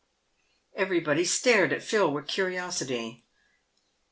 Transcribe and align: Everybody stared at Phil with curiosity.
Everybody 0.75 1.23
stared 1.25 1.71
at 1.71 1.83
Phil 1.83 2.11
with 2.11 2.25
curiosity. 2.25 3.23